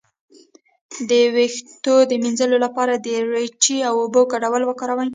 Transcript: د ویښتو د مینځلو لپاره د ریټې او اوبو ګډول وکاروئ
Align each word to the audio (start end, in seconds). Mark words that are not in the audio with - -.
د 1.09 1.11
ویښتو 1.35 1.95
د 2.09 2.11
مینځلو 2.23 2.57
لپاره 2.65 2.93
د 3.05 3.07
ریټې 3.33 3.77
او 3.89 3.93
اوبو 4.03 4.21
ګډول 4.33 4.63
وکاروئ 4.65 5.07